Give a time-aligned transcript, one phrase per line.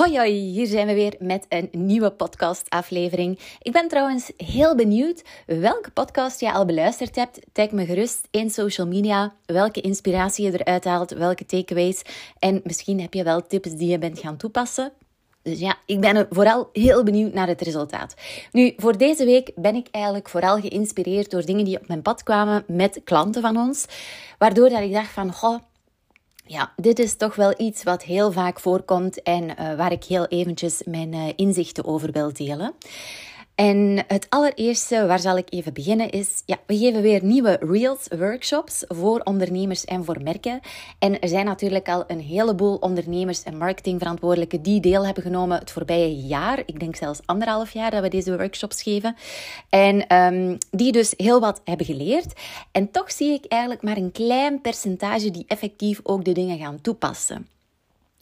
[0.00, 3.38] Hoi hoi, hier zijn we weer met een nieuwe podcastaflevering.
[3.62, 7.38] Ik ben trouwens heel benieuwd welke podcast je al beluisterd hebt.
[7.52, 12.02] Tag me gerust in social media welke inspiratie je eruit haalt, welke takeaways.
[12.38, 14.92] En misschien heb je wel tips die je bent gaan toepassen.
[15.42, 18.14] Dus ja, ik ben vooral heel benieuwd naar het resultaat.
[18.52, 22.22] Nu, voor deze week ben ik eigenlijk vooral geïnspireerd door dingen die op mijn pad
[22.22, 23.86] kwamen met klanten van ons.
[24.38, 25.58] Waardoor dat ik dacht van, goh,
[26.50, 30.26] ja, dit is toch wel iets wat heel vaak voorkomt en uh, waar ik heel
[30.26, 32.74] eventjes mijn uh, inzichten over wil delen.
[33.60, 38.08] En het allereerste waar zal ik even beginnen is, ja, we geven weer nieuwe Reels
[38.18, 40.60] workshops voor ondernemers en voor merken.
[40.98, 45.70] En er zijn natuurlijk al een heleboel ondernemers en marketingverantwoordelijken die deel hebben genomen het
[45.70, 46.62] voorbije jaar.
[46.66, 49.16] Ik denk zelfs anderhalf jaar dat we deze workshops geven.
[49.68, 52.32] En um, die dus heel wat hebben geleerd.
[52.72, 56.80] En toch zie ik eigenlijk maar een klein percentage die effectief ook de dingen gaan
[56.80, 57.46] toepassen.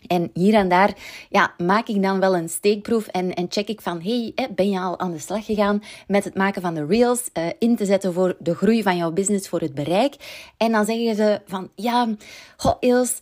[0.08, 0.94] En hier en daar
[1.30, 4.80] ja, maak ik dan wel een steekproef en, en check ik van, hey, ben je
[4.80, 8.12] al aan de slag gegaan met het maken van de reels, uh, in te zetten
[8.12, 10.14] voor de groei van jouw business, voor het bereik.
[10.56, 12.08] En dan zeggen ze van, ja,
[12.56, 13.14] goh, Ilse,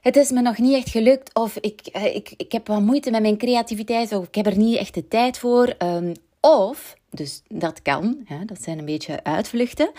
[0.00, 3.10] het is me nog niet echt gelukt of ik, uh, ik, ik heb wat moeite
[3.10, 5.74] met mijn creativiteit of ik heb er niet echt de tijd voor.
[5.78, 9.90] Um, of dus dat kan, hè, dat zijn een beetje uitvluchten.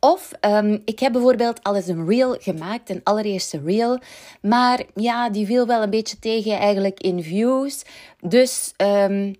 [0.00, 3.98] Of um, ik heb bijvoorbeeld al eens een reel gemaakt, een allereerste reel.
[4.42, 7.84] Maar ja, die viel wel een beetje tegen eigenlijk in views.
[8.20, 9.34] Dus um,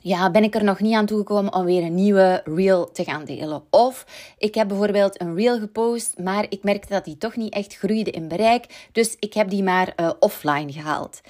[0.00, 3.24] ja, ben ik er nog niet aan toegekomen om weer een nieuwe reel te gaan
[3.24, 3.62] delen.
[3.70, 4.06] Of
[4.38, 8.10] ik heb bijvoorbeeld een reel gepost, maar ik merkte dat die toch niet echt groeide
[8.10, 8.88] in bereik.
[8.92, 11.20] Dus ik heb die maar uh, offline gehaald.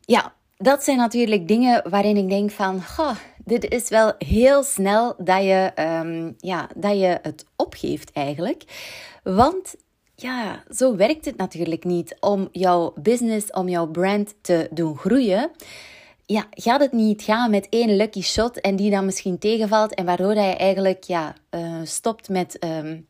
[0.00, 3.16] Ja, dat zijn natuurlijk dingen waarin ik denk van, goh,
[3.48, 5.72] dit is wel heel snel dat je,
[6.04, 8.64] um, ja, dat je het opgeeft eigenlijk.
[9.22, 9.74] Want
[10.14, 12.16] ja, zo werkt het natuurlijk niet.
[12.20, 15.50] Om jouw business, om jouw brand te doen groeien,
[16.26, 20.04] ja, gaat het niet gaan met één lucky shot en die dan misschien tegenvalt en
[20.04, 23.06] waardoor je eigenlijk ja, uh, stopt met um,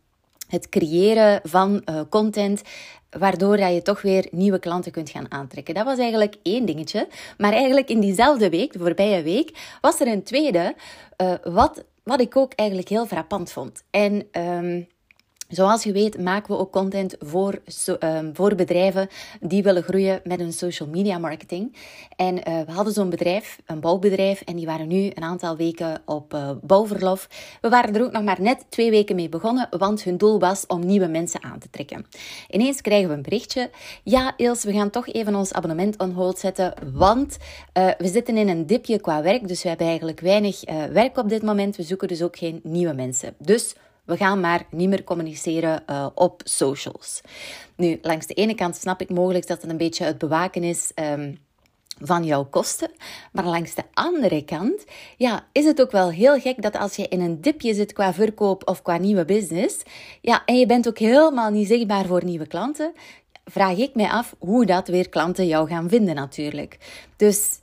[0.48, 2.62] het creëren van uh, content
[3.10, 5.74] waardoor dat je toch weer nieuwe klanten kunt gaan aantrekken.
[5.74, 7.08] Dat was eigenlijk één dingetje.
[7.38, 10.74] Maar eigenlijk in diezelfde week, de voorbije week, was er een tweede,
[11.22, 13.84] uh, wat, wat ik ook eigenlijk heel frappant vond.
[13.90, 14.86] En um,
[15.48, 17.60] Zoals je weet maken we ook content voor,
[18.00, 19.08] um, voor bedrijven
[19.40, 21.76] die willen groeien met hun social media marketing.
[22.16, 26.02] En uh, we hadden zo'n bedrijf, een bouwbedrijf, en die waren nu een aantal weken
[26.04, 27.28] op uh, bouwverlof.
[27.60, 30.66] We waren er ook nog maar net twee weken mee begonnen, want hun doel was
[30.66, 32.06] om nieuwe mensen aan te trekken.
[32.48, 33.70] Ineens krijgen we een berichtje.
[34.02, 37.36] Ja, Ils, we gaan toch even ons abonnement on hold zetten, want
[37.78, 40.60] uh, we zitten in een dipje qua werk, dus we hebben eigenlijk weinig
[40.92, 41.76] werk op dit moment.
[41.76, 43.34] We zoeken dus ook geen nieuwe mensen.
[43.38, 43.74] Dus
[44.08, 47.20] we gaan maar niet meer communiceren uh, op socials.
[47.76, 50.92] Nu, langs de ene kant snap ik mogelijk dat het een beetje het bewaken is.
[50.94, 51.38] Um,
[52.00, 52.90] van jouw kosten.
[53.32, 54.84] Maar langs de andere kant,
[55.16, 58.14] ja, is het ook wel heel gek dat als je in een dipje zit qua
[58.14, 59.82] verkoop of qua nieuwe business,
[60.20, 62.92] ja, en je bent ook helemaal niet zichtbaar voor nieuwe klanten,
[63.44, 66.78] vraag ik mij af hoe dat weer klanten jou gaan vinden natuurlijk.
[67.16, 67.58] Dus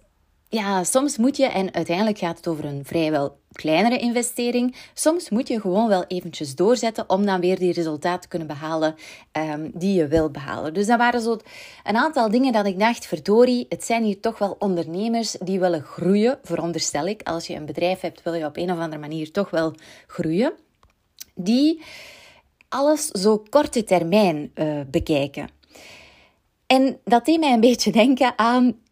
[0.56, 4.76] ja, soms moet je, en uiteindelijk gaat het over een vrijwel kleinere investering.
[4.94, 8.96] Soms moet je gewoon wel eventjes doorzetten om dan weer die resultaten te kunnen behalen
[9.32, 10.74] um, die je wil behalen.
[10.74, 11.40] Dus dat waren zo
[11.84, 15.82] een aantal dingen dat ik dacht, verdorie, het zijn hier toch wel ondernemers die willen
[15.82, 17.22] groeien, veronderstel ik.
[17.24, 19.74] Als je een bedrijf hebt, wil je op een of andere manier toch wel
[20.08, 20.54] groeien.
[21.34, 21.82] Die
[22.70, 25.50] alles zo korte termijn uh, bekijken.
[26.68, 28.84] En dat deed mij een beetje denken aan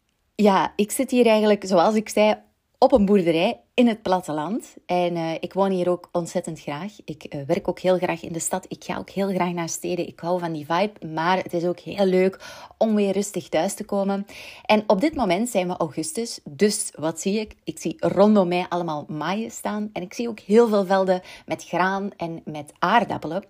[0.44, 2.36] ja, ik zit hier eigenlijk, zoals ik zei,
[2.78, 4.76] op een boerderij in het platteland.
[4.86, 6.92] En uh, ik woon hier ook ontzettend graag.
[7.06, 8.66] Ik uh, werk ook heel graag in de stad.
[8.68, 10.08] Ik ga ook heel graag naar steden.
[10.08, 11.08] Ik hou van die vibe.
[11.08, 12.40] Maar het is ook heel leuk
[12.78, 14.26] om weer rustig thuis te komen.
[14.66, 16.40] En op dit moment zijn we augustus.
[16.44, 17.56] Dus wat zie ik?
[17.64, 19.90] Ik zie rondom mij allemaal maaien staan.
[19.94, 23.44] En ik zie ook heel veel velden met graan en met aardappelen.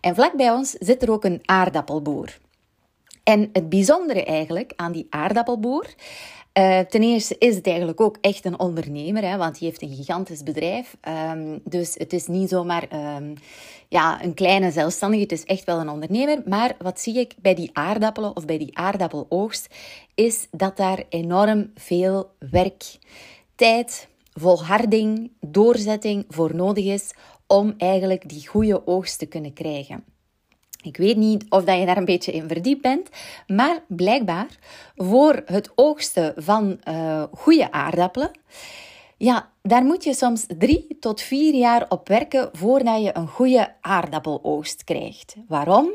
[0.00, 2.38] En vlak bij ons zit er ook een aardappelboer.
[3.30, 5.86] En het bijzondere eigenlijk aan die aardappelboer.
[6.58, 9.94] Uh, ten eerste is het eigenlijk ook echt een ondernemer, hè, want die heeft een
[9.94, 10.96] gigantisch bedrijf.
[11.32, 13.34] Um, dus het is niet zomaar um,
[13.88, 16.42] ja, een kleine zelfstandige, het is echt wel een ondernemer.
[16.46, 19.74] Maar wat zie ik bij die aardappelen of bij die aardappeloogst,
[20.14, 22.98] is dat daar enorm veel werk,
[23.54, 27.14] tijd, volharding, doorzetting voor nodig is
[27.46, 30.04] om eigenlijk die goede oogst te kunnen krijgen.
[30.82, 33.08] Ik weet niet of dat je daar een beetje in verdiept bent,
[33.46, 34.46] maar blijkbaar
[34.96, 38.30] voor het oogsten van uh, goede aardappelen,
[39.16, 43.74] ja, daar moet je soms drie tot vier jaar op werken voordat je een goede
[43.80, 45.34] aardappeloogst krijgt.
[45.48, 45.92] Waarom?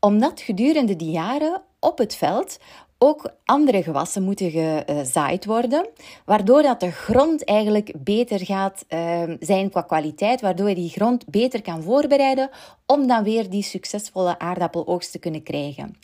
[0.00, 2.58] Omdat gedurende die jaren op het veld
[3.02, 5.88] ook andere gewassen moeten gezaaid worden,
[6.24, 11.26] waardoor dat de grond eigenlijk beter gaat ehm, zijn qua kwaliteit, waardoor je die grond
[11.26, 12.50] beter kan voorbereiden
[12.86, 15.96] om dan weer die succesvolle aardappeloogst te kunnen krijgen.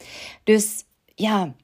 [0.44, 0.84] Dus
[1.14, 1.54] ja,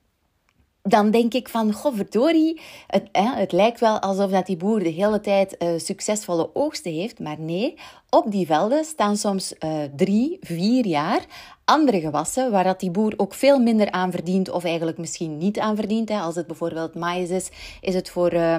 [0.83, 4.79] dan denk ik van, goh, verdorie, het, hè, het lijkt wel alsof dat die boer
[4.79, 7.75] de hele tijd uh, succesvolle oogsten heeft, maar nee,
[8.15, 11.27] op die velden staan soms uh, drie, vier jaar
[11.65, 15.59] andere gewassen, waar dat die boer ook veel minder aan verdient, of eigenlijk misschien niet
[15.59, 16.09] aan verdient.
[16.09, 16.19] Hè.
[16.19, 17.51] Als het bijvoorbeeld maïs is,
[17.81, 18.57] is het voor, uh,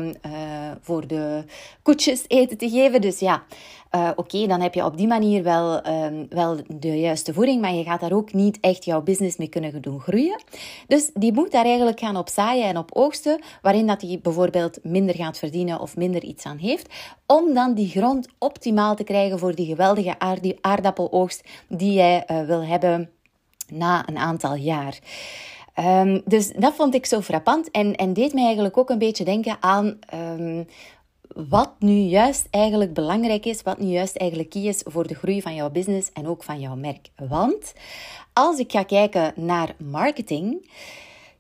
[0.82, 1.44] voor de
[1.82, 3.02] koetjes eten te geven.
[3.02, 3.44] Dus ja,
[3.96, 7.74] uh, oké, dan heb je op die manier wel, um, wel de juiste voeding, maar
[7.74, 10.44] je gaat daar ook niet echt jouw business mee kunnen doen groeien.
[10.88, 14.80] Dus die moet daar eigenlijk gaan op zaaien en op oogsten, waarin dat hij bijvoorbeeld
[14.84, 16.94] minder gaat verdienen of minder iets aan heeft,
[17.26, 20.16] om dan die grond optimaal te krijgen voor die geweldige
[20.62, 23.10] aardappeloogst die jij uh, wil hebben
[23.68, 25.00] na een aantal jaar.
[25.80, 29.24] Um, dus dat vond ik zo frappant en, en deed mij eigenlijk ook een beetje
[29.24, 30.68] denken aan um,
[31.50, 35.42] wat nu juist eigenlijk belangrijk is, wat nu juist eigenlijk key is voor de groei
[35.42, 37.10] van jouw business en ook van jouw merk.
[37.28, 37.74] Want
[38.34, 40.70] als ik ga kijken naar marketing,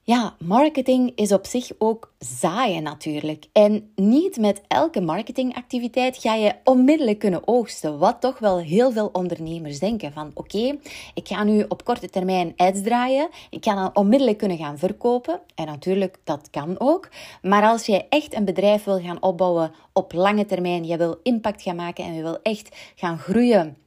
[0.07, 3.45] ja, marketing is op zich ook zaaien natuurlijk.
[3.51, 7.99] En niet met elke marketingactiviteit ga je onmiddellijk kunnen oogsten.
[7.99, 10.77] Wat toch wel heel veel ondernemers denken van oké,
[11.13, 13.29] ik ga nu op korte termijn ads draaien.
[13.49, 15.41] Ik ga dan onmiddellijk kunnen gaan verkopen.
[15.55, 17.09] En natuurlijk, dat kan ook.
[17.41, 21.61] Maar als je echt een bedrijf wil gaan opbouwen op lange termijn, je wil impact
[21.61, 23.77] gaan maken en je wil echt gaan groeien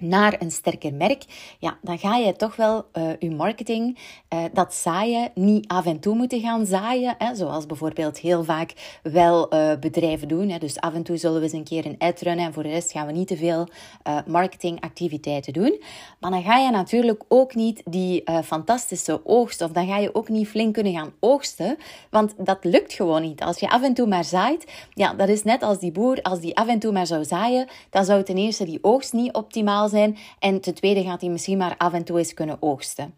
[0.00, 1.24] naar een sterker merk,
[1.58, 3.98] ja, dan ga je toch wel uh, je marketing,
[4.34, 7.14] uh, dat zaaien, niet af en toe moeten gaan zaaien.
[7.18, 10.48] Hè, zoals bijvoorbeeld heel vaak wel uh, bedrijven doen.
[10.48, 10.58] Hè.
[10.58, 12.68] Dus af en toe zullen we eens een keer een ad runnen en voor de
[12.68, 13.68] rest gaan we niet te veel
[14.26, 15.82] marketingactiviteiten doen.
[16.20, 20.28] Maar dan ga je natuurlijk ook niet die fantastische oogst, of dan ga je ook
[20.28, 21.76] niet flink kunnen gaan oogsten,
[22.10, 23.42] want dat lukt gewoon niet.
[23.42, 26.40] Als je af en toe maar zaait, ja, dat is net als die boer, als
[26.40, 29.88] die af en toe maar zou zaaien, dan zou ten eerste die oogst niet optimaal
[30.38, 33.14] En ten tweede gaat hij misschien maar af en toe eens kunnen oogsten.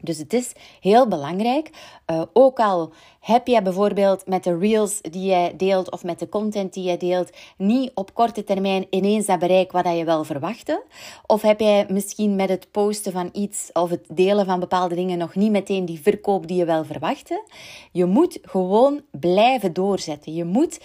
[0.00, 1.70] Dus het is heel belangrijk,
[2.10, 6.28] uh, ook al heb jij bijvoorbeeld met de reels die jij deelt of met de
[6.28, 10.82] content die jij deelt niet op korte termijn ineens dat bereik wat je wel verwachtte?
[11.26, 15.18] Of heb jij misschien met het posten van iets of het delen van bepaalde dingen
[15.18, 17.44] nog niet meteen die verkoop die je wel verwachtte?
[17.92, 20.34] Je moet gewoon blijven doorzetten.
[20.34, 20.78] Je moet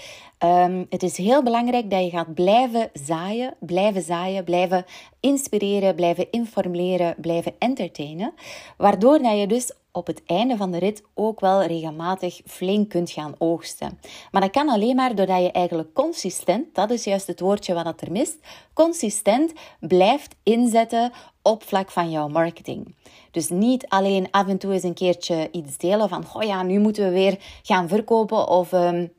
[0.45, 4.85] Um, het is heel belangrijk dat je gaat blijven zaaien, blijven zaaien, blijven
[5.19, 8.33] inspireren, blijven informeren, blijven entertainen.
[8.77, 13.11] Waardoor dat je dus op het einde van de rit ook wel regelmatig flink kunt
[13.11, 13.99] gaan oogsten.
[14.31, 18.01] Maar dat kan alleen maar doordat je eigenlijk consistent, dat is juist het woordje wat
[18.01, 18.37] er mist,
[18.73, 21.11] consistent blijft inzetten
[21.41, 22.95] op vlak van jouw marketing.
[23.31, 26.79] Dus niet alleen af en toe eens een keertje iets delen van, oh ja, nu
[26.79, 28.71] moeten we weer gaan verkopen of...
[28.71, 29.11] Um,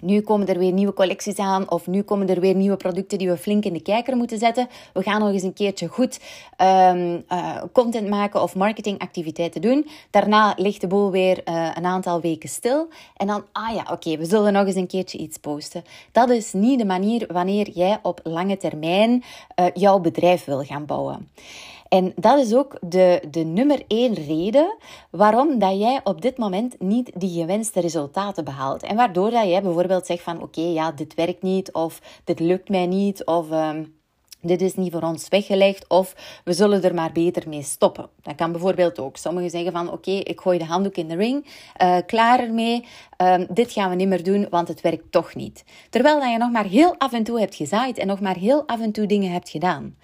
[0.00, 3.28] nu komen er weer nieuwe collecties aan of nu komen er weer nieuwe producten die
[3.28, 4.68] we flink in de kijker moeten zetten.
[4.92, 6.20] We gaan nog eens een keertje goed
[6.58, 9.86] um, uh, content maken of marketingactiviteiten doen.
[10.10, 12.88] Daarna ligt de boel weer uh, een aantal weken stil.
[13.16, 15.84] En dan, ah ja, oké, we zullen nog eens een keertje iets posten.
[16.12, 19.24] Dat is niet de manier wanneer jij op lange termijn
[19.60, 21.28] uh, jouw bedrijf wil gaan bouwen.
[21.88, 24.76] En dat is ook de, de nummer één reden
[25.10, 28.82] waarom dat jij op dit moment niet die gewenste resultaten behaalt.
[28.82, 32.68] En waardoor dat jij bijvoorbeeld zegt van oké, ja, dit werkt niet of dit lukt
[32.68, 33.50] mij niet of...
[33.50, 33.96] Um,
[34.40, 36.14] dit is niet voor ons weggelegd of
[36.44, 38.08] we zullen er maar beter mee stoppen.
[38.22, 39.16] Dat kan bijvoorbeeld ook.
[39.16, 41.46] Sommigen zeggen van oké, ik gooi de handdoek in de ring,
[41.82, 42.84] uh, klaar ermee,
[43.22, 45.64] uh, dit gaan we niet meer doen, want het werkt toch niet.
[45.90, 48.66] Terwijl dat je nog maar heel af en toe hebt gezaaid en nog maar heel
[48.66, 49.96] af en toe dingen hebt gedaan.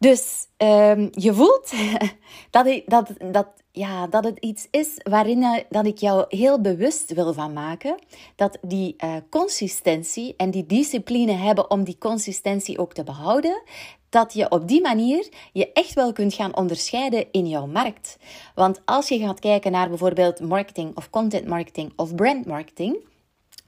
[0.00, 1.72] Dus um, je voelt
[2.50, 7.32] dat, dat, dat, ja, dat het iets is waarin dat ik jou heel bewust wil
[7.32, 7.98] van maken.
[8.36, 13.62] Dat die uh, consistentie en die discipline hebben om die consistentie ook te behouden.
[14.08, 18.16] dat je op die manier je echt wel kunt gaan onderscheiden in jouw markt.
[18.54, 22.96] Want als je gaat kijken naar bijvoorbeeld marketing of content marketing of brand marketing,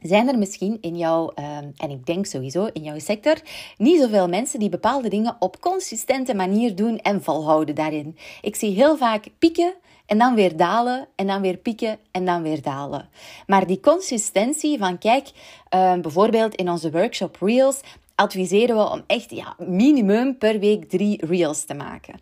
[0.02, 3.36] zijn er misschien in jouw, ehm, en ik denk sowieso in jouw sector,
[3.76, 8.16] niet zoveel mensen die bepaalde dingen op consistente manier doen en volhouden daarin.
[8.40, 9.74] Ik zie heel vaak pieken
[10.06, 13.08] en dan weer dalen en dan weer pieken en dan weer dalen.
[13.46, 15.30] Maar die consistentie van, kijk,
[15.68, 17.80] ehm, bijvoorbeeld in onze workshop Reels
[18.14, 22.14] adviseren we om echt ja, minimum per week drie reels te maken.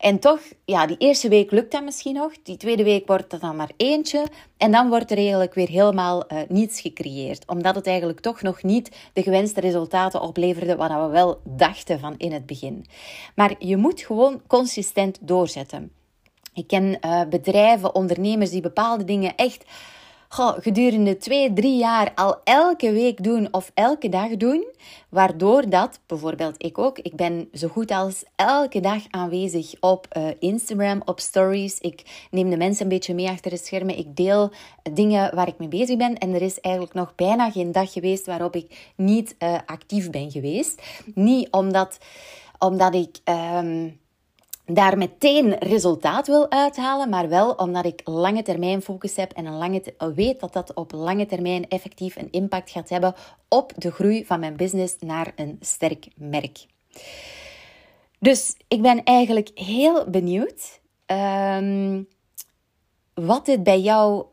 [0.00, 2.32] En toch, ja, die eerste week lukt dat misschien nog.
[2.42, 4.26] Die tweede week wordt dat dan maar eentje.
[4.56, 7.46] En dan wordt er eigenlijk weer helemaal uh, niets gecreëerd.
[7.46, 12.14] Omdat het eigenlijk toch nog niet de gewenste resultaten opleverde wat we wel dachten van
[12.16, 12.86] in het begin.
[13.34, 15.92] Maar je moet gewoon consistent doorzetten.
[16.54, 19.64] Ik ken uh, bedrijven, ondernemers die bepaalde dingen echt
[20.32, 24.64] goh, gedurende twee, drie jaar al elke week doen of elke dag doen.
[25.08, 30.28] Waardoor dat, bijvoorbeeld ik ook, ik ben zo goed als elke dag aanwezig op uh,
[30.38, 31.78] Instagram, op stories.
[31.78, 33.98] Ik neem de mensen een beetje mee achter de schermen.
[33.98, 34.50] Ik deel
[34.92, 36.18] dingen waar ik mee bezig ben.
[36.18, 40.30] En er is eigenlijk nog bijna geen dag geweest waarop ik niet uh, actief ben
[40.30, 40.82] geweest.
[41.14, 41.98] Niet omdat,
[42.58, 43.18] omdat ik...
[43.24, 43.98] Um,
[44.74, 49.58] daar meteen resultaat wil uithalen, maar wel omdat ik lange termijn focus heb en een
[49.58, 49.82] lange
[50.14, 53.14] weet dat dat op lange termijn effectief een impact gaat hebben
[53.48, 56.66] op de groei van mijn business naar een sterk merk.
[58.18, 62.08] Dus ik ben eigenlijk heel benieuwd um,
[63.14, 64.24] wat dit bij jou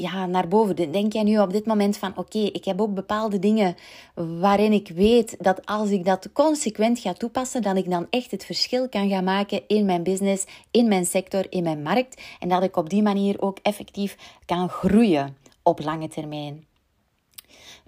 [0.00, 0.92] ja, naar boven.
[0.92, 3.74] Denk jij nu op dit moment van oké, ik heb ook bepaalde dingen
[4.14, 8.44] waarin ik weet dat als ik dat consequent ga toepassen, dat ik dan echt het
[8.44, 12.22] verschil kan gaan maken in mijn business, in mijn sector, in mijn markt.
[12.38, 14.16] En dat ik op die manier ook effectief
[14.46, 16.66] kan groeien op lange termijn.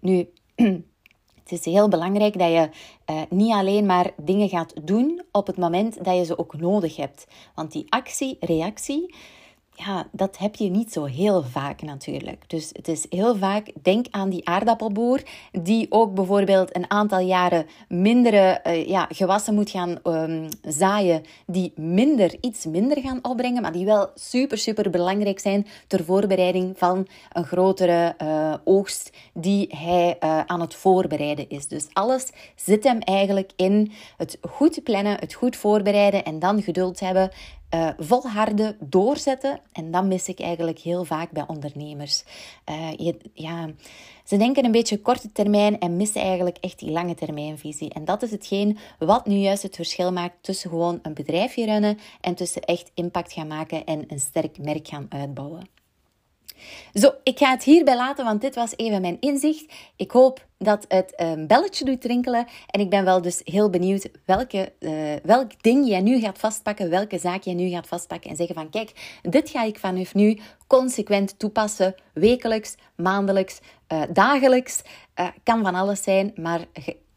[0.00, 0.28] Nu,
[1.42, 2.68] het is heel belangrijk dat je
[3.10, 6.96] uh, niet alleen maar dingen gaat doen op het moment dat je ze ook nodig
[6.96, 7.26] hebt.
[7.54, 9.14] Want die actie, reactie,
[9.74, 12.44] ja, dat heb je niet zo heel vaak natuurlijk.
[12.46, 17.66] Dus het is heel vaak, denk aan die aardappelboer, die ook bijvoorbeeld een aantal jaren
[17.88, 23.72] mindere uh, ja, gewassen moet gaan um, zaaien, die minder, iets minder gaan opbrengen, maar
[23.72, 30.16] die wel super, super belangrijk zijn ter voorbereiding van een grotere uh, oogst die hij
[30.20, 31.68] uh, aan het voorbereiden is.
[31.68, 37.00] Dus alles zit hem eigenlijk in het goed plannen, het goed voorbereiden en dan geduld
[37.00, 37.30] hebben
[37.74, 39.60] uh, volharden, doorzetten.
[39.72, 42.24] En dat mis ik eigenlijk heel vaak bij ondernemers.
[42.70, 43.70] Uh, je, ja,
[44.24, 47.92] ze denken een beetje korte termijn en missen eigenlijk echt die lange termijnvisie.
[47.92, 51.98] En dat is hetgeen wat nu juist het verschil maakt tussen gewoon een bedrijfje runnen
[52.20, 55.81] en tussen echt impact gaan maken en een sterk merk gaan uitbouwen.
[56.94, 59.72] Zo, ik ga het hierbij laten, want dit was even mijn inzicht.
[59.96, 62.46] Ik hoop dat het een belletje doet rinkelen.
[62.66, 64.92] En ik ben wel dus heel benieuwd welke, uh,
[65.22, 68.70] welk ding jij nu gaat vastpakken, welke zaak jij nu gaat vastpakken en zeggen van
[68.70, 73.60] kijk, dit ga ik vanaf nu consequent toepassen, wekelijks, maandelijks,
[73.92, 74.82] uh, dagelijks.
[75.20, 76.60] Uh, kan van alles zijn, maar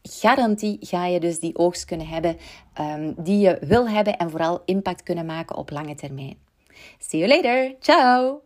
[0.02, 2.36] garantie ga je dus die oogst kunnen hebben
[2.80, 6.38] um, die je wil hebben en vooral impact kunnen maken op lange termijn.
[6.98, 7.74] See you later.
[7.80, 8.45] Ciao.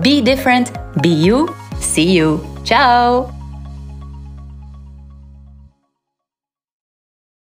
[0.00, 0.72] be different,
[1.02, 1.54] be you.
[1.78, 2.40] See you.
[2.64, 3.41] Ciao!